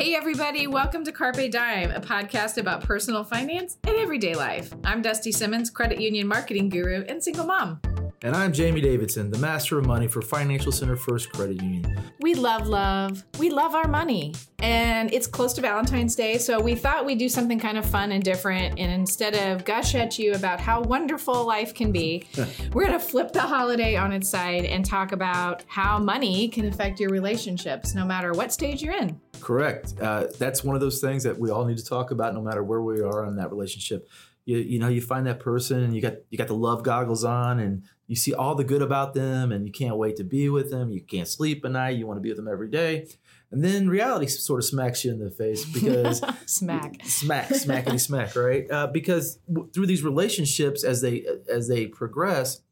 [0.00, 4.72] Hey, everybody, welcome to Carpe Dime, a podcast about personal finance and everyday life.
[4.82, 7.82] I'm Dusty Simmons, credit union marketing guru and single mom.
[8.22, 11.98] And I'm Jamie Davidson, the master of money for Financial Center First Credit Union.
[12.20, 13.24] We love love.
[13.38, 14.34] We love our money.
[14.58, 18.12] And it's close to Valentine's Day, so we thought we'd do something kind of fun
[18.12, 18.78] and different.
[18.78, 22.26] And instead of gush at you about how wonderful life can be,
[22.74, 26.66] we're going to flip the holiday on its side and talk about how money can
[26.66, 29.18] affect your relationships, no matter what stage you're in.
[29.40, 29.94] Correct.
[29.98, 32.62] Uh, that's one of those things that we all need to talk about, no matter
[32.62, 34.10] where we are in that relationship.
[34.50, 37.22] You, you know, you find that person, and you got you got the love goggles
[37.22, 40.48] on, and you see all the good about them, and you can't wait to be
[40.48, 40.90] with them.
[40.90, 41.96] You can't sleep at night.
[41.96, 43.06] You want to be with them every day,
[43.52, 48.34] and then reality sort of smacks you in the face because smack, smack, smackety smack,
[48.34, 48.68] right?
[48.68, 52.62] Uh, because w- through these relationships, as they as they progress,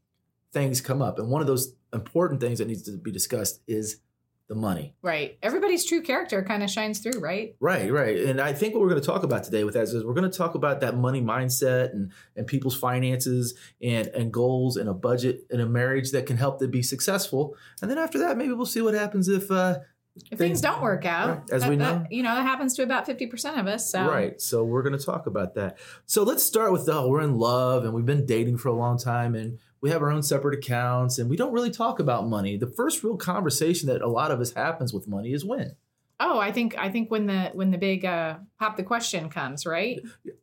[0.52, 4.00] things come up, and one of those important things that needs to be discussed is
[4.48, 4.94] the money.
[5.02, 5.38] Right.
[5.42, 7.54] Everybody's true character kind of shines through, right?
[7.60, 8.16] Right, right.
[8.16, 10.30] And I think what we're going to talk about today with that is we're going
[10.30, 14.94] to talk about that money mindset and and people's finances and and goals and a
[14.94, 17.56] budget and a marriage that can help them be successful.
[17.82, 19.80] And then after that, maybe we'll see what happens if uh
[20.16, 21.28] if things, things don't work out.
[21.28, 23.88] Right, as that, we know, that, you know, that happens to about 50% of us.
[23.88, 24.04] So.
[24.04, 24.40] Right.
[24.40, 25.78] So we're going to talk about that.
[26.06, 28.98] So let's start with oh, we're in love and we've been dating for a long
[28.98, 32.56] time and we have our own separate accounts and we don't really talk about money.
[32.56, 35.76] The first real conversation that a lot of us happens with money is when.
[36.20, 39.64] Oh, I think I think when the when the big uh, pop the question comes,
[39.64, 40.00] right?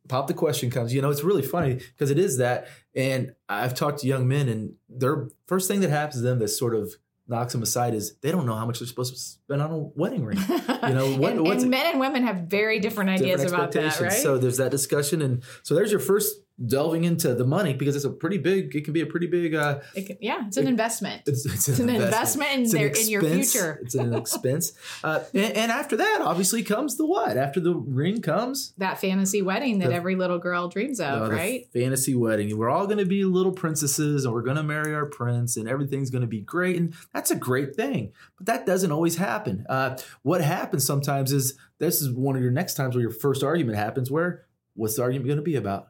[0.08, 0.94] Pop the question comes.
[0.94, 2.69] You know, it's really funny because it is that.
[2.95, 6.47] And I've talked to young men, and their first thing that happens to them that
[6.47, 6.94] sort of
[7.27, 9.77] knocks them aside is they don't know how much they're supposed to spend on a
[9.77, 10.38] wedding ring.
[10.38, 13.99] You know, what, and, and men and women have very different ideas different about that,
[13.99, 14.14] right?
[14.14, 18.06] So there's that discussion, and so there's your first delving into the money because it's
[18.06, 20.67] a pretty big it can be a pretty big uh it can, yeah it's an
[20.67, 21.22] it, investment.
[21.28, 23.80] it's, it's, it's an, an, investment, investment in, their, in your future.
[23.81, 24.72] It's an expense.
[25.03, 27.38] Uh and, and, after that obviously comes the what?
[27.38, 31.31] After the ring comes that fantasy wedding that the, every little girl dreams of uh,
[31.31, 31.67] right?
[31.73, 32.58] fantasy wedding.
[32.58, 35.67] We're all going to be little princesses and we're going to marry our prince and
[35.67, 36.77] everything's going to be great.
[36.77, 39.65] And that's a great thing but that doesn't always happen.
[39.67, 43.44] Uh what happens sometimes is this is one of your next times where your first
[43.44, 44.45] argument happens where
[44.76, 45.89] what's the argument going to be about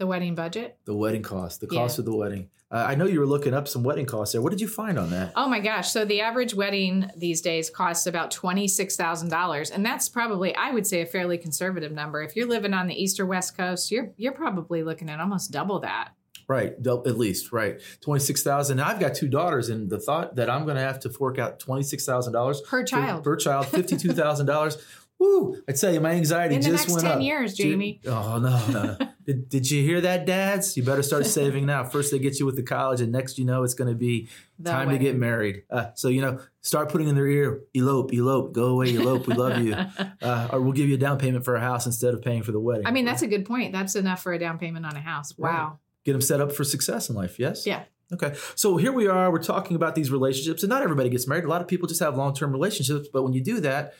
[0.00, 0.78] the wedding budget?
[0.86, 2.00] The wedding cost, the cost yeah.
[2.00, 2.48] of the wedding.
[2.72, 4.40] Uh, I know you were looking up some wedding costs there.
[4.40, 5.32] What did you find on that?
[5.36, 5.90] Oh my gosh.
[5.90, 9.70] So the average wedding these days costs about $26,000.
[9.74, 12.22] And that's probably, I would say, a fairly conservative number.
[12.22, 15.50] If you're living on the east or west coast, you're, you're probably looking at almost
[15.50, 16.12] double that.
[16.48, 17.80] Right, at least, right.
[18.00, 21.38] 26000 I've got two daughters, and the thought that I'm going to have to fork
[21.38, 23.22] out $26,000 per child.
[23.22, 24.82] Per, per child, $52,000.
[25.20, 25.62] Woo!
[25.68, 27.22] I tell you, my anxiety In just went up 10 up.
[27.22, 28.00] years, Jamie.
[28.06, 29.08] Oh, no, no, no.
[29.26, 30.78] did, did you hear that, dads?
[30.78, 31.84] You better start saving now.
[31.84, 34.30] First, they get you with the college, and next, you know, it's going to be
[34.58, 35.64] the time to get married.
[35.68, 39.34] Uh, so, you know, start putting in their ear, elope, elope, go away, elope, we
[39.34, 39.76] love you.
[40.22, 42.52] Uh, or we'll give you a down payment for a house instead of paying for
[42.52, 42.86] the wedding.
[42.86, 43.72] I mean, that's a good point.
[43.72, 45.36] That's enough for a down payment on a house.
[45.38, 45.48] Wow.
[45.50, 45.72] Right.
[46.04, 47.66] Get them set up for success in life, yes?
[47.66, 47.84] Yeah.
[48.12, 48.34] Okay.
[48.54, 49.30] So here we are.
[49.30, 51.44] We're talking about these relationships, and not everybody gets married.
[51.44, 53.08] A lot of people just have long term relationships.
[53.10, 53.94] But when you do that,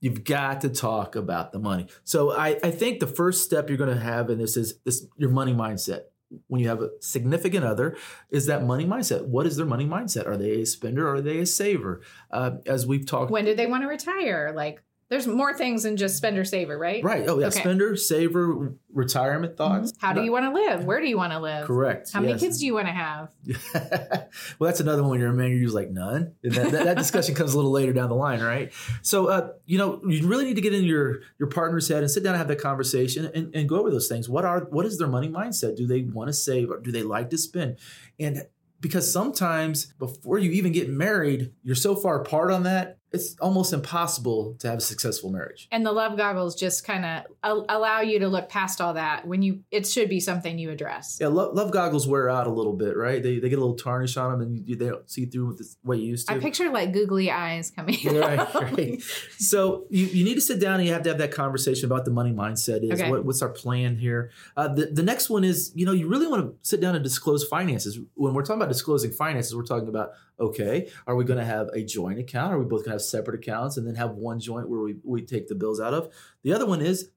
[0.00, 1.86] You've got to talk about the money.
[2.04, 5.06] So I, I think the first step you're going to have in this is this
[5.16, 6.02] your money mindset.
[6.48, 7.96] When you have a significant other,
[8.30, 9.26] is that money mindset?
[9.26, 10.26] What is their money mindset?
[10.26, 11.08] Are they a spender?
[11.08, 12.02] Are they a saver?
[12.32, 14.52] Uh, as we've talked, when do they want to retire?
[14.54, 17.02] Like there's more things than just spender saver, right?
[17.02, 17.28] Right.
[17.28, 17.60] Oh yeah, okay.
[17.60, 19.92] spender, saver, retirement thoughts.
[19.98, 20.84] How do you want to live?
[20.84, 21.66] Where do you want to live?
[21.66, 22.12] Correct.
[22.12, 22.28] How yes.
[22.28, 23.28] many kids do you want to have?
[24.58, 25.12] well, that's another one.
[25.12, 26.32] When you're a man, you're like none.
[26.42, 28.72] That, that, that, discussion comes a little later down the line, right?
[29.02, 32.10] So, uh, you know, you really need to get in your your partner's head and
[32.10, 34.28] sit down and have that conversation and, and go over those things.
[34.28, 35.76] What are what is their money mindset?
[35.76, 37.78] Do they want to save or do they like to spend?
[38.18, 38.42] And
[38.80, 43.72] because sometimes before you even get married, you're so far apart on that it's almost
[43.72, 45.68] impossible to have a successful marriage.
[45.70, 49.42] And the love goggles just kind of allow you to look past all that when
[49.42, 51.18] you it should be something you address.
[51.20, 53.22] Yeah, love, love goggles wear out a little bit, right?
[53.22, 55.76] They, they get a little tarnish on them and you, they don't see through with
[55.82, 56.34] what you used to.
[56.34, 57.98] I picture like googly eyes coming.
[58.04, 59.02] right, right.
[59.38, 62.04] So you, you need to sit down and you have to have that conversation about
[62.04, 63.10] the money mindset is okay.
[63.10, 64.30] what, what's our plan here.
[64.56, 67.04] Uh, the, the next one is, you know, you really want to sit down and
[67.04, 67.98] disclose finances.
[68.14, 71.68] When we're talking about disclosing finances, we're talking about okay, are we going to have
[71.68, 72.52] a joint account?
[72.52, 74.96] Are we both going to have separate accounts and then have one joint where we,
[75.04, 76.12] we take the bills out of?
[76.42, 77.10] The other one is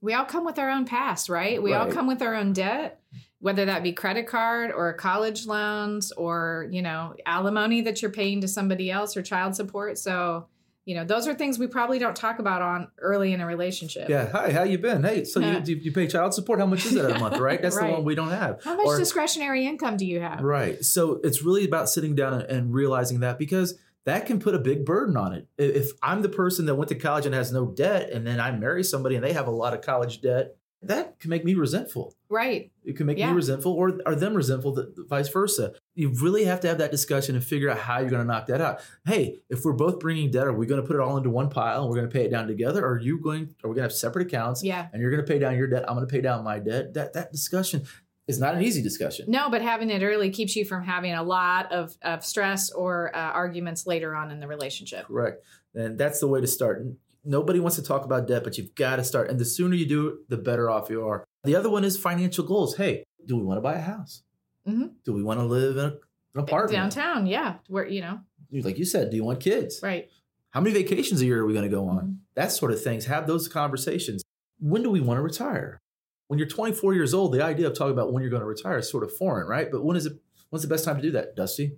[0.00, 1.62] we all come with our own past, right?
[1.62, 1.80] We right.
[1.80, 3.02] all come with our own debt,
[3.40, 8.40] whether that be credit card or college loans or, you know, alimony that you're paying
[8.40, 9.98] to somebody else or child support.
[9.98, 10.46] So,
[10.86, 14.08] you know those are things we probably don't talk about on early in a relationship
[14.08, 16.94] yeah hi how you been hey so you, you pay child support how much is
[16.94, 17.88] that a month right that's right.
[17.88, 21.20] the one we don't have how much or, discretionary income do you have right so
[21.22, 23.78] it's really about sitting down and realizing that because
[24.10, 25.46] that can put a big burden on it.
[25.56, 28.50] If I'm the person that went to college and has no debt, and then I
[28.50, 32.14] marry somebody and they have a lot of college debt, that can make me resentful.
[32.30, 32.72] Right.
[32.84, 33.28] It can make Yeah.
[33.30, 35.74] me resentful or, or them resentful, th- vice versa.
[35.94, 38.46] You really have to have that discussion and figure out how you're going to knock
[38.46, 38.80] that out.
[39.04, 41.50] Hey, if we're both bringing debt, are we going to put it all into one
[41.50, 42.82] pile and we're going to pay it down together?
[42.82, 44.88] Or are you going, are we going to have separate accounts Yeah.
[44.92, 45.84] and you're going to pay down your debt?
[45.86, 46.94] I'm going to pay down my debt.
[46.94, 47.82] That, that discussion
[48.30, 49.26] is not an easy discussion.
[49.28, 53.14] No, but having it early keeps you from having a lot of, of stress or
[53.14, 55.06] uh, arguments later on in the relationship.
[55.06, 55.44] Correct.
[55.74, 56.82] And that's the way to start.
[57.24, 59.28] Nobody wants to talk about debt, but you've got to start.
[59.28, 61.24] And the sooner you do it, the better off you are.
[61.44, 62.76] The other one is financial goals.
[62.76, 64.22] Hey, do we want to buy a house?
[64.66, 64.92] Mhm.
[65.04, 65.88] Do we want to live in a,
[66.34, 66.72] an apartment?
[66.72, 67.56] Downtown, yeah.
[67.68, 68.20] Where, you know,
[68.52, 69.80] Like you said, do you want kids?
[69.82, 70.08] right.
[70.50, 72.04] How many vacations a year are we going to go on?
[72.04, 72.16] Mhm.
[72.34, 73.04] That sort of things.
[73.06, 74.22] Have those conversations.
[74.58, 75.80] When do we want to retire?
[76.30, 78.78] When you're 24 years old, the idea of talking about when you're going to retire
[78.78, 79.68] is sort of foreign, right?
[79.68, 80.12] But when is it?
[80.50, 81.72] When's the best time to do that, Dusty?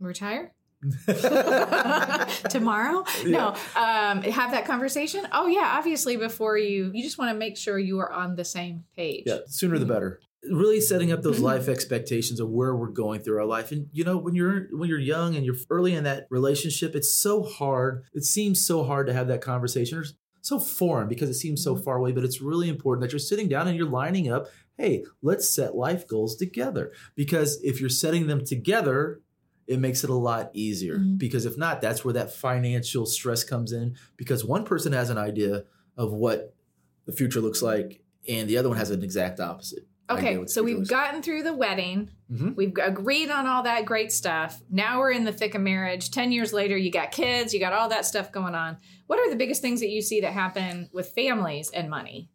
[0.00, 0.54] Retire?
[2.48, 7.36] tomorrow no um have that conversation oh yeah obviously before you you just want to
[7.36, 10.20] make sure you are on the same page Yeah, sooner the better.
[10.48, 13.72] Really setting up those life expectations of where we're going through our life.
[13.72, 17.12] And you know, when you're when you're young and you're early in that relationship, it's
[17.12, 18.04] so hard.
[18.14, 20.04] It seems so hard to have that conversation.
[20.48, 23.48] So foreign because it seems so far away, but it's really important that you're sitting
[23.48, 24.46] down and you're lining up,
[24.78, 26.90] hey, let's set life goals together.
[27.14, 29.20] Because if you're setting them together,
[29.66, 31.00] it makes it a lot easier.
[31.00, 31.18] Mhm.
[31.18, 33.94] Because if not, that's where that financial stress comes in.
[34.16, 35.64] Because one person has an idea
[35.98, 36.54] of what
[37.04, 39.86] the future looks like, and the other one has an exact opposite.
[40.10, 42.10] Okay so we've gotten through the wedding.
[42.30, 42.54] Mhm.
[42.56, 44.60] we've agreed on all that great stuff.
[44.70, 46.10] Now we're in the thick of marriage.
[46.10, 48.76] 10 years later you got kids you got all that stuff going on.
[49.06, 52.28] What are the biggest things that you see that happen with families and money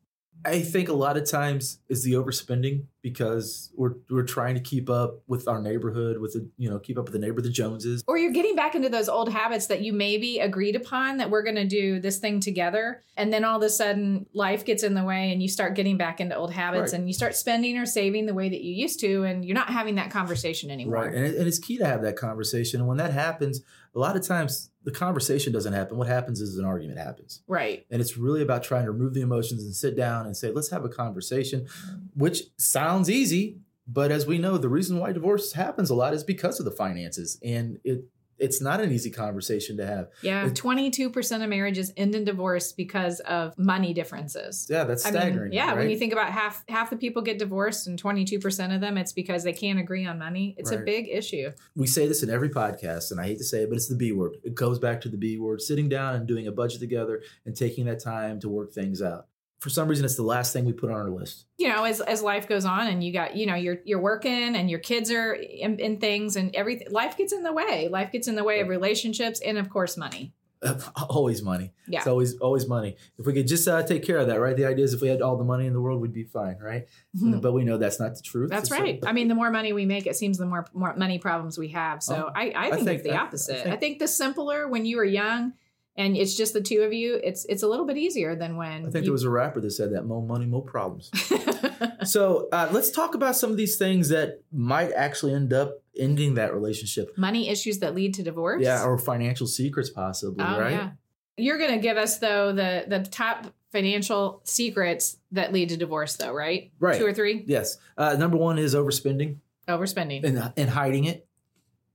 [0.45, 4.89] I think a lot of times is the overspending because we're we're trying to keep
[4.89, 8.03] up with our neighborhood, with the you know keep up with the neighbor, the Joneses.
[8.07, 11.43] or you're getting back into those old habits that you maybe agreed upon that we're
[11.43, 14.93] going to do this thing together and then all of a sudden life gets in
[14.93, 16.99] the way and you start getting back into old habits Right.
[16.99, 19.69] and you start spending or saving the way that you used to and you're not
[19.69, 22.79] having that conversation anymore Right, and, it, and it's key to have that conversation.
[22.79, 23.61] And when that happens,
[23.95, 25.97] a lot of times the conversation doesn't happen.
[25.97, 27.41] What happens is an argument happens.
[27.47, 30.51] right And it's really about trying to remove the emotions and sit down and say,
[30.51, 31.67] let's have a conversation,
[32.15, 33.57] which sounds easy.
[33.87, 36.71] But as we know, the reason why divorce happens a lot is because of the
[36.71, 37.37] finances.
[37.43, 38.05] And it
[38.43, 40.05] it's not an easy conversation to have.
[40.21, 45.49] yeah 22% of marriages end in divorce because of money differences Yeah, that's I staggering.
[45.49, 48.81] mean, yeah, when you think about half half the people get divorced and 22% of
[48.81, 50.55] them it's because they can't agree on money.
[50.57, 51.51] It's a big issue.
[51.75, 53.95] we say this in every podcast, and I hate to say it, but it's the
[53.95, 54.37] B word.
[54.43, 57.55] It goes back to the B word sitting down and doing a budget together and
[57.55, 59.27] taking that time to work things out.
[59.63, 61.45] For some reason, it's the last thing we put on our list.
[61.57, 64.55] you know as as life goes on and you got you know you're you're working
[64.57, 68.11] and your kids are in, in things and everything life gets in the way life
[68.11, 70.33] gets in the way of relationships and of course money
[71.09, 71.73] always money.
[71.87, 71.99] Yeah.
[71.99, 72.95] It's always always money.
[73.17, 74.55] If we could just uh, take care of that, right?
[74.55, 76.57] The idea is if we had all the money in the world, we'd be fine,
[76.61, 76.87] right?
[77.17, 77.41] Mhm.
[77.41, 78.49] But we know that's not the truth.
[78.49, 80.93] that's So- right i mean the more money we make it seems the more more
[80.95, 83.63] money problems we have so Oh, i i think, think it's the I opposite I
[83.63, 85.53] think- think, the simpler when you were young
[85.95, 88.81] and it's just the two of you it's it's a little bit easier than when
[88.87, 91.11] I think you, there was a rapper that said that more money, more problems.
[92.03, 96.35] so uh, let's talk about some of these things that might actually end up ending
[96.35, 97.15] that relationship.
[97.17, 100.71] money issues that lead to divorce Yeah, or financial secrets, possibly, Oh right?
[100.71, 100.89] yeah.
[101.37, 106.31] You're gonna give us though the the top financial secrets that lead to divorce though,
[106.33, 106.71] right?
[106.79, 106.97] Right.
[106.97, 107.43] Two or three?
[107.47, 107.77] Yes.
[107.97, 109.37] Uh, number one is overspending
[109.67, 110.23] Overspending.
[110.25, 111.27] and, and hiding it.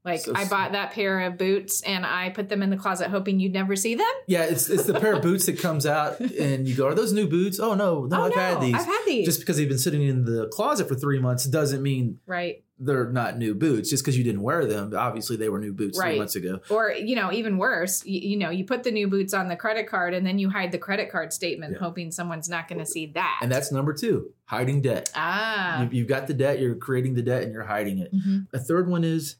[0.08, 3.08] Like so- I bought that pair of boots and I put them in the closet
[3.10, 4.06] hoping you'd never see them.
[4.26, 7.12] Yeah, it's it's the pair of boots that comes out and you go, are those
[7.12, 7.60] new boots?
[7.60, 8.74] Oh no, no, oh I've no, had these.
[8.74, 9.26] I've had these.
[9.26, 12.64] Just because they've been sitting in the closet for three months doesn't mean right.
[12.78, 13.90] they're not new boots.
[13.90, 16.60] Just because you didn't wear them, obviously they were new boots three months ago.
[16.70, 19.56] Or, you know, even worse, you, you know, you put the new boots on the
[19.56, 21.78] credit card and then you hide the credit card statement Yeah.
[21.80, 23.40] hoping someone's not going to see that.
[23.42, 25.10] And that's number two, hiding debt.
[25.14, 25.82] ah.
[25.82, 28.14] You, you've got the debt, you're creating the debt, and you're hiding it.
[28.14, 28.46] Mhm.
[28.52, 29.36] A third one is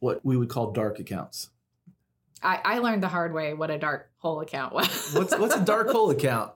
[0.00, 1.50] what we would call dark accounts.
[2.42, 5.12] I, I learned the hard way what a dark hole account was.
[5.14, 6.52] What's what's a dark hole account?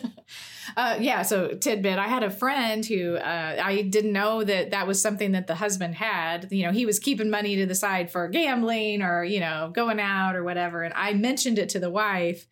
[0.76, 1.98] uh, yeah, so tidbit.
[1.98, 5.54] I had a friend who uh, I didn't know that that was something that the
[5.54, 6.48] husband had.
[6.50, 10.00] You know, he was keeping money to the side for gambling or you know going
[10.00, 10.82] out or whatever.
[10.82, 12.46] And I mentioned it to the wife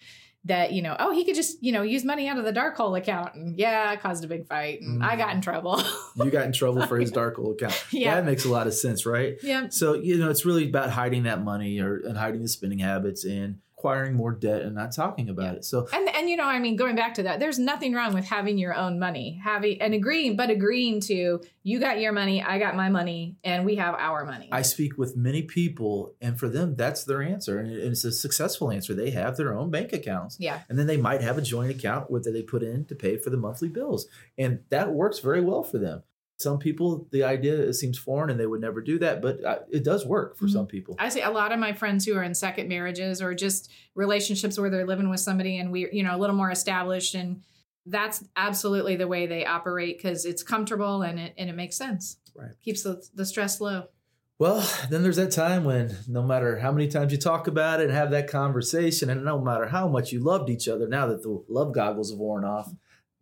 [0.44, 2.76] that you know, oh, he could just you know use money out of the dark
[2.76, 3.34] hole account.
[3.34, 5.44] And yeah, it caused a big fight, and I got in mm.
[5.44, 5.82] trouble.
[6.16, 7.84] You got in trouble for his dark hole account.
[7.92, 8.16] Yeah.
[8.16, 9.36] That makes a lot of sense, right?
[9.42, 12.80] yeah, So, you know, it's really about hiding that money or and hiding the spending
[12.80, 13.24] habits.
[13.24, 15.52] And acquiring more debt and not talking about Yeah.
[15.58, 15.64] it.
[15.64, 18.24] So And and you know, I mean, going back to that, there's nothing wrong with
[18.24, 22.58] having your own money, having and agreeing, but agreeing to you got your money, I
[22.58, 24.48] got my money, and we have our money.
[24.50, 28.70] I speak with many people, and for them, that's their answer, and it's a successful
[28.70, 28.94] answer.
[28.94, 32.10] They have their own bank accounts, yeah, and then they might have a joint account
[32.10, 34.06] where they put in to pay for the monthly bills,
[34.36, 36.02] and that works very well for them.
[36.38, 39.82] Some people, the idea seems foreign, and they would never do that, but uh, it
[39.82, 40.52] does work for Mhm.
[40.52, 40.94] some people.
[40.98, 44.56] I see a lot of my friends who are in second marriages or just relationships
[44.56, 47.42] where they're living with somebody and we, you know, a little more established, and
[47.86, 52.18] that's absolutely the way they operate because it's comfortable and it and it makes sense.
[52.36, 52.52] Right.
[52.62, 53.88] keeps the the stress low.
[54.38, 57.86] Well, then there's that time when no matter how many times you talk about it
[57.86, 61.24] and have that conversation, and no matter how much you loved each other, now that
[61.24, 62.72] the love goggles have worn off,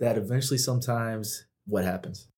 [0.01, 2.29] that eventually sometimes what happens?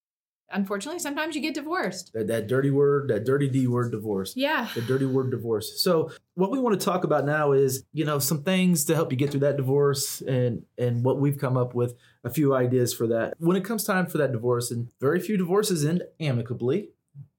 [0.50, 2.12] Unfortunately, sometimes you get divorced.
[2.14, 4.32] That, that dirty word, that dirty D word, divorce.
[4.34, 4.68] Yeah.
[4.74, 5.82] The dirty word divorce.
[5.82, 9.12] So what we want to talk about now is, you know, some things to help
[9.12, 12.94] you get through that divorce and and what we've come up with a few ideas
[12.94, 13.34] for that.
[13.38, 16.90] When it comes time for that divorce, and very few divorces end amicably,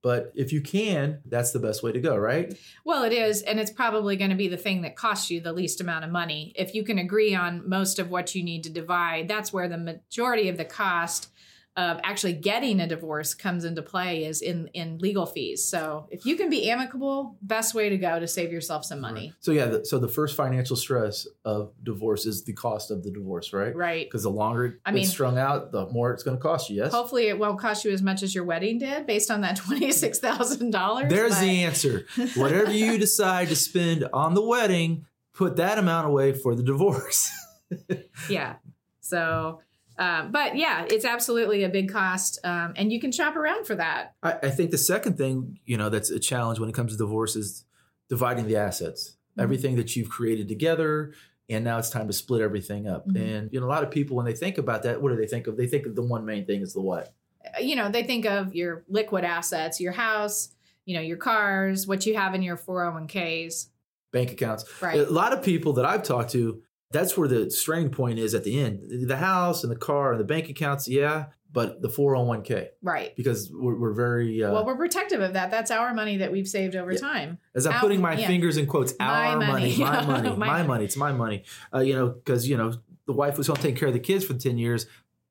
[0.01, 2.57] but if you can, that's the best way to go, right?
[2.85, 5.51] Well, it is, and it's probably going to be the thing that costs you the
[5.51, 6.53] least amount of money.
[6.55, 9.77] If you can agree on most of what you need to divide, that's where the
[9.77, 11.29] majority of the cost
[11.77, 15.63] of actually getting a divorce comes into play is in in legal fees.
[15.65, 19.33] So, if you can be amicable, best way to go to save yourself some money.
[19.39, 23.11] So yeah, the, so the first financial stress of divorce is the cost of the
[23.11, 23.73] divorce, right?
[23.75, 24.05] Right.
[24.07, 26.77] Because the longer I it's mean- strung out, the more it's going to cost you.
[26.83, 26.91] Yes.
[26.91, 29.91] Hopefully, it won't cost you as much as your wedding did, based on that twenty
[29.91, 31.09] six thousand dollars.
[31.09, 32.05] There's the answer.
[32.35, 37.31] Whatever you decide to spend on the wedding, put that amount away for the divorce.
[38.29, 38.55] yeah.
[39.01, 39.61] So,
[39.99, 43.75] uh, but yeah, it's absolutely a big cost, um, and you can shop around for
[43.75, 44.15] that.
[44.23, 46.97] I, I think the second thing, you know, that's a challenge when it comes to
[46.97, 47.65] divorce is
[48.07, 49.17] dividing the assets.
[49.37, 49.43] Mhm.
[49.43, 51.13] Everything that you've created together,
[51.49, 53.07] and now it's time to split everything up.
[53.07, 53.17] Mhm.
[53.37, 55.27] And you know, a lot of people when they think about that, what do they
[55.27, 55.57] think of?
[55.57, 57.13] They think of the one main thing is the what?
[57.45, 60.49] Uh, You know, they think of your liquid assets, your house,
[60.85, 63.67] you know, your cars, what you have in your 401ks.
[64.11, 64.65] Bank accounts.
[64.81, 64.99] Right.
[64.99, 68.43] A lot of people that I've talked to, that's where the straying point is at
[68.43, 69.07] the end.
[69.07, 73.15] The house and the car and the bank accounts, yeah, but the 401k Right.
[73.15, 75.51] because we're, we're very uh, well, we're protective of that.
[75.51, 76.99] That's our money that we've saved over Yeah.
[76.99, 77.37] time.
[77.55, 78.27] as I'm putting my yeah.
[78.27, 79.77] fingers in quotes, My our money, money.
[79.77, 80.67] my money, My my, money.
[80.67, 80.85] money.
[80.85, 81.43] It's my money.
[81.73, 82.73] Uh, you know, because you know
[83.07, 84.85] the wife was going to take care of the kids for ten years.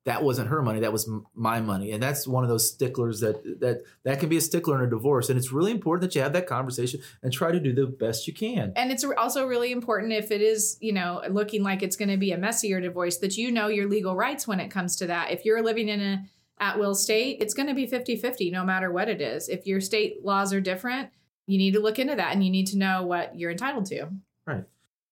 [0.05, 0.79] That wasn't her money.
[0.79, 4.37] That was my money, and that's one of those sticklers that that that can be
[4.37, 5.29] a stickler in a divorce.
[5.29, 8.25] And it's really important that you have that conversation and try to do the best
[8.25, 8.71] you can.
[8.75, 12.17] And it's also really important if it is, you know, looking like it's going to
[12.17, 15.31] be a messier divorce that you know your legal rights when it comes to that.
[15.31, 16.23] If you're living in a
[16.61, 19.47] at will state, it's going to be 50-50 no matter what it is.
[19.47, 21.09] If your state laws are different,
[21.47, 24.09] you need to look into that and you need to know what you're entitled to.
[24.45, 24.65] Right.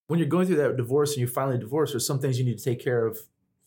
[0.07, 2.57] When you're going through that divorce and you're finally divorced, there's some things you need
[2.57, 3.17] to take care of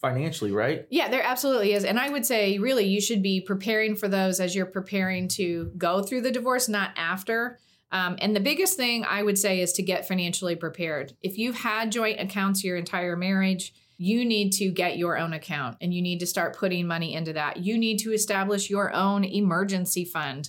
[0.01, 0.87] financially, right?
[0.91, 1.85] Yeah, there absolutely is.
[1.85, 5.71] And I would say, really, you should be preparing for those as you're preparing to
[5.77, 7.59] go through the divorce, not after.
[7.93, 11.13] Um, and the biggest thing I would say is to get financially prepared.
[11.23, 15.77] If you've had joint accounts your entire marriage, you need to get your own account
[15.83, 17.59] and you need to start putting money into that.
[17.59, 20.49] You need to establish your own emergency fund.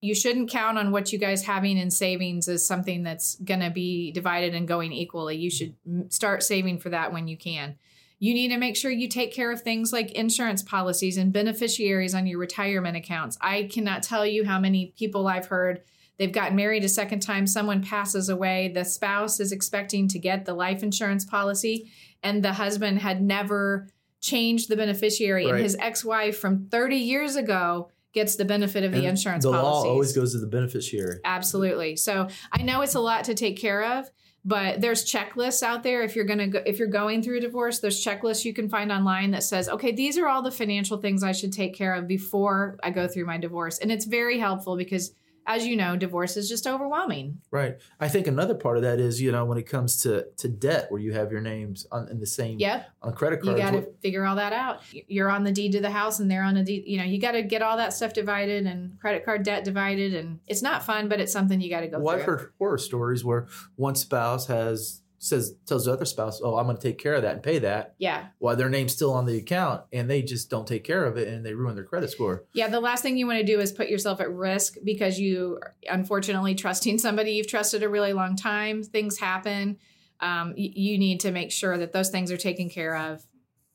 [0.00, 3.70] You shouldn't count on what you guys having in savings as something that's going to
[3.70, 5.36] be divided and going equally.
[5.36, 5.76] You should
[6.08, 7.76] start saving for that when you can.
[8.20, 12.14] You need to make sure you take care of things like insurance policies and beneficiaries
[12.14, 13.36] on your retirement accounts.
[13.40, 15.80] I cannot tell you how many people I've heard
[16.18, 20.44] they've gotten married a second time, someone passes away, the spouse is expecting to get
[20.44, 21.90] the life insurance policy,
[22.22, 23.88] and the husband had never
[24.20, 28.92] changed the beneficiary, and his ex wife from 30 years ago gets the benefit of
[28.92, 29.86] the And insurance The policies.
[29.86, 31.20] law always goes to the beneficiary.
[31.24, 31.96] Absolutely.
[31.96, 34.10] So I know it's a lot to take care of,
[34.44, 36.02] but there's checklists out there.
[36.02, 38.90] If you're gonna go, if you're going through a divorce, there's checklists you can find
[38.90, 42.06] online that says, okay, these are all the financial things I should take care of
[42.06, 45.12] before I go through my divorce, and it's very helpful because,
[45.46, 47.40] as you know, divorce is just overwhelming.
[47.50, 47.76] Right.
[47.98, 50.86] I think another part of that is, you know, when it comes to to debt,
[50.90, 53.56] where you have your names on in the same Yep, on credit card.
[53.56, 54.82] you got to figure all that out.
[54.92, 56.84] You're on the deed to the house, and they're on the deed.
[56.86, 60.14] You know, you got to get all that stuff divided and credit card debt divided,
[60.14, 62.78] and it's not fun, but it's something you got to go well, I've heard horror
[62.78, 66.98] stories where one spouse has says tells the other spouse, "Oh, I'm going to take
[66.98, 70.10] care of that and pay that," yeah, while their name's still on the account, and
[70.10, 72.44] they just don't take care of it, and they ruin their credit score.
[72.54, 75.60] Yeah, the last thing you want to do is put yourself at risk because you,
[75.88, 78.82] unfortunately, trusting somebody you've trusted a really long time.
[78.82, 79.78] Things happen.
[80.20, 83.22] Um, y- you need to make sure that those things are taken care of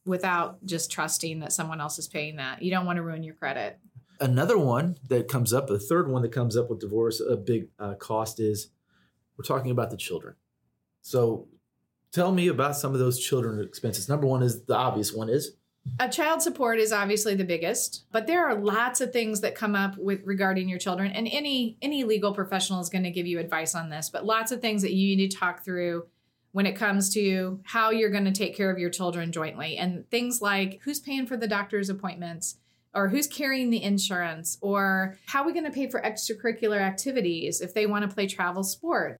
[0.05, 2.61] without just trusting that someone else is paying that.
[2.61, 3.79] You don't want to ruin your credit.
[4.19, 7.67] Another one that comes up, the third one that comes up with divorce, a big
[7.79, 8.69] uh, cost is
[9.37, 10.35] we're talking about the children.
[11.05, 11.47] So
[12.12, 14.09] tell me about some of those children expenses.
[14.09, 15.51] Number one is the obvious one is
[16.00, 19.75] a child support is obviously the biggest but there are lots of things that come
[19.75, 23.38] up with regarding your children and any any legal professional is going to give you
[23.38, 26.03] advice on this but lots of things that you need to talk through
[26.53, 30.09] when it comes to how you're going to take care of your children jointly and
[30.09, 32.55] things like who's paying for the doctor's appointments
[32.95, 37.62] or who's carrying the insurance or how are we going to pay for extracurricular activities
[37.62, 39.19] if they want to play travel sport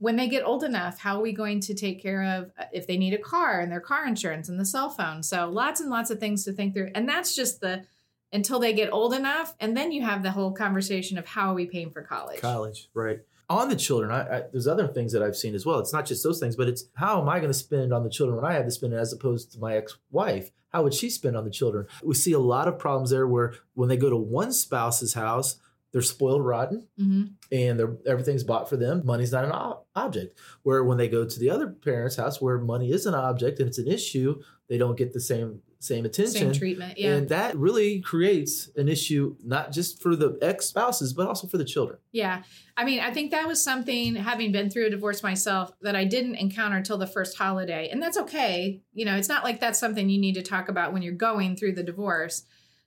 [0.00, 2.86] when they get old enough, how are we going to take care of uh, if
[2.86, 5.22] they need a car and their car insurance and the cell phone?
[5.22, 6.90] So lots and lots of things to think through.
[6.94, 7.84] And that's just the
[8.32, 9.54] until they get old enough.
[9.60, 12.40] And then you have the whole conversation of how are we paying for college?
[12.40, 13.20] College, right.
[13.50, 15.80] On the children, I, I, there's other things that I've seen as well.
[15.80, 18.10] It's not just those things, but it's how am I going to spend on the
[18.10, 20.50] children when I have to spend it as opposed to my ex-wife?
[20.70, 21.88] How would she spend on the children?
[22.02, 25.56] We see a lot of problems there where when they go to one spouse's house,
[25.92, 27.24] they're spoiled rotten mm-hmm.
[27.50, 29.02] and everything's bought for them.
[29.04, 30.38] Money's not an o- object.
[30.62, 33.68] Where when they go to the other parent's house where money is an object and
[33.68, 36.32] it's an issue they don't get the same same attention.
[36.32, 37.14] Same treatment yeah.
[37.14, 41.64] And that really creates an issue not just for the ex-spouses but also for the
[41.64, 41.98] children.
[42.12, 42.42] Yeah.
[42.76, 46.04] I mean i think that was something having been through a divorce myself that i
[46.04, 47.88] didn't encounter until the first holiday.
[47.90, 48.80] And that's okay.
[48.92, 51.56] You know it's not like that's something you need to talk about when you're going
[51.56, 52.44] through the divorce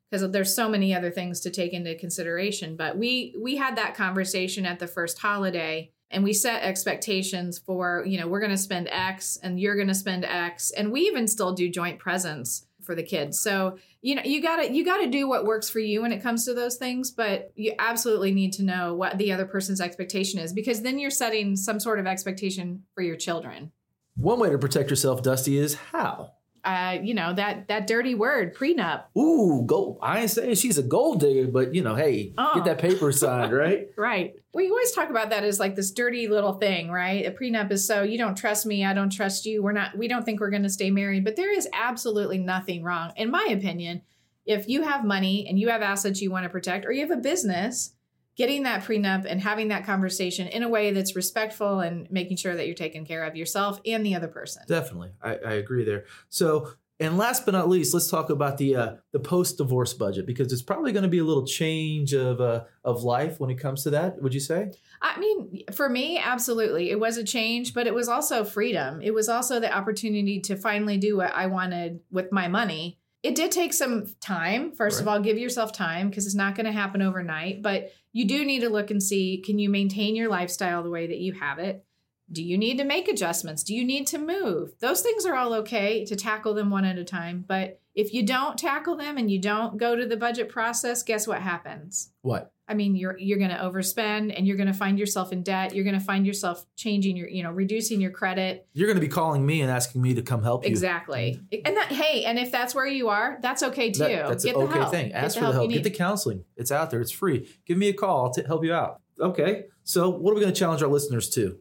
[0.09, 3.95] because there's so many other things to take into consideration but we we had that
[3.95, 8.57] conversation at the first holiday and we set expectations for you know we're going to
[8.57, 12.67] spend x and you're going to spend x and we even still do joint presents
[12.83, 13.39] for the kids.
[13.39, 16.11] So you know you got to you got to do what works for you when
[16.11, 19.79] it comes to those things but you absolutely need to know what the other person's
[19.79, 23.71] expectation is because then you're setting some sort of expectation for your children.
[24.15, 26.33] One way to protect yourself dusty is how
[26.63, 29.03] uh, you know that that dirty word prenup.
[29.17, 29.97] Ooh, go!
[30.01, 32.55] I ain't saying she's a gold digger, but you know, hey, oh.
[32.55, 33.87] get that paper signed, right?
[33.97, 34.33] right.
[34.53, 37.25] We always talk about that as like this dirty little thing, right?
[37.25, 39.61] A prenup is so you don't trust me, I don't trust you.
[39.61, 39.97] We're not.
[39.97, 43.29] We don't think we're going to stay married, but there is absolutely nothing wrong, in
[43.29, 44.01] my opinion.
[44.45, 47.17] If you have money and you have assets you want to protect, or you have
[47.17, 47.92] a business,
[48.35, 52.55] getting that prenup and having that conversation in a way that's respectful and making sure
[52.55, 54.63] that you're taking care of yourself and the other person.
[54.67, 56.05] Definitely, I, I agree there.
[56.29, 60.25] So, and last but not least, let's talk about the uh, the post divorce budget
[60.25, 63.59] because it's probably going to be a little change of uh, of life when it
[63.59, 64.21] comes to that.
[64.21, 64.71] Would you say?
[65.01, 69.01] I mean, for me, absolutely, it was a change, but it was also freedom.
[69.01, 72.99] It was also the opportunity to finally do what I wanted with my money.
[73.23, 74.73] It did take some time.
[74.73, 75.01] First right.
[75.01, 78.43] of all, give yourself time because it's not going to happen overnight, but you do
[78.43, 81.57] need to look and see can you maintain your lifestyle the way that you have
[81.57, 81.85] it?
[82.31, 83.63] Do you need to make adjustments?
[83.63, 84.73] Do you need to move?
[84.79, 87.45] Those things are all okay to tackle them one at a time.
[87.47, 91.27] But if you don't tackle them and you don't go to the budget process, guess
[91.27, 92.11] what happens?
[92.21, 92.51] What?
[92.67, 95.75] I mean, you're you're going to overspend and you're going to find yourself in debt.
[95.75, 98.65] You're going to find yourself changing your, you know, reducing your credit.
[98.71, 100.69] You're going to be calling me and asking me to come help you.
[100.69, 101.41] Exactly.
[101.65, 103.99] And that hey, and if that's where you are, that's okay too.
[103.99, 104.91] That, that's Get an okay help.
[104.91, 105.11] thing.
[105.11, 105.71] Ask Get for the help.
[105.71, 106.45] Get the counseling.
[106.55, 107.01] It's out there.
[107.01, 107.49] It's free.
[107.65, 108.27] Give me a call.
[108.27, 109.01] I'll t- help you out.
[109.19, 109.65] Okay.
[109.83, 111.59] So, what are we going to challenge our listeners to?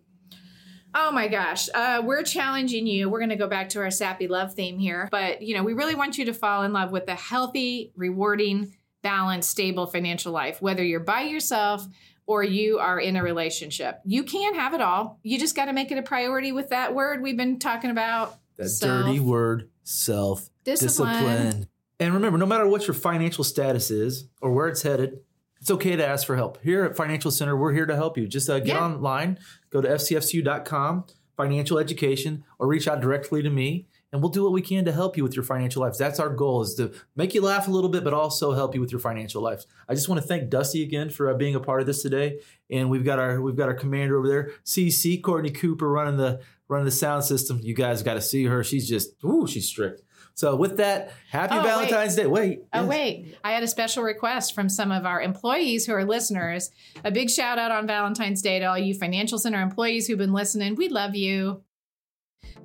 [0.95, 1.69] Oh my gosh.
[1.73, 3.09] Uh, we're challenging you.
[3.09, 5.09] We're going to go back to our sappy love theme here.
[5.11, 8.75] But, you know, we really want you to fall in love with a healthy, rewarding,
[9.03, 11.87] balanced, stable financial life, whether you're by yourself
[12.27, 14.01] or you are in a relationship.
[14.05, 15.19] You can have it all.
[15.23, 18.37] You just got to make it a priority with that word we've been talking about.
[18.57, 19.07] That self.
[19.07, 21.69] dirty word, self discipline.
[21.99, 25.21] And remember, no matter what your financial status is or where it's headed,
[25.63, 26.61] it's okay to ask for help.
[26.63, 28.27] Here at Financial Center, we're here to help you.
[28.27, 28.85] Just uh, get yeah.
[28.85, 29.39] online,
[29.71, 31.05] go to fcfcu.com,
[31.37, 34.93] financial education, or reach out directly to me and we'll do what we can to
[34.93, 35.97] help you with your financial lives.
[35.99, 38.81] That's our goal is to make you laugh a little bit, but also help you
[38.81, 39.67] with your financial lives.
[39.89, 42.41] I just want to thank Dusty again for uh, being a part of this today.
[42.71, 46.41] And we've got our we've got our commander over there, CC Courtney Cooper, running the
[46.69, 47.61] running the sound system.
[47.63, 48.63] You guys got to see her.
[48.63, 50.03] She's just ooh, she's strict.
[50.35, 52.23] So with that, happy oh, Valentine's wait.
[52.23, 52.27] Day.
[52.27, 52.63] Wait.
[52.73, 52.89] Oh yes.
[52.89, 56.71] wait, I had a special request from some of our employees who are listeners.
[57.05, 60.33] A big shout out on Valentine's Day to all you Financial Center employees who've been
[60.33, 60.75] listening.
[60.75, 61.63] We love you.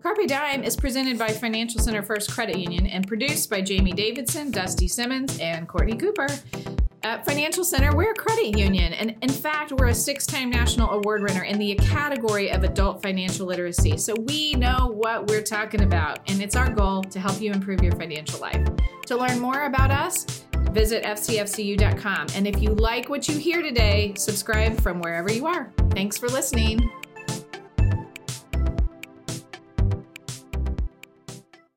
[0.01, 4.51] Carpe Dime is presented by Financial Center First Credit Union and produced by Jamie Davidson,
[4.51, 6.27] Dusty Simmons, and Courtney Cooper.
[7.07, 10.89] At Financial Center, we're a credit union, and in fact, we're a six time national
[10.89, 13.97] award winner in the category of adult financial literacy.
[13.97, 17.81] So we know what we're talking about, and it's our goal to help you improve
[17.81, 18.61] your financial life.
[19.05, 20.25] To learn more about us,
[20.71, 22.27] visit fcfcu.com.
[22.35, 25.71] And if you like what you hear today, subscribe from wherever you are.
[25.91, 26.91] Thanks for listening.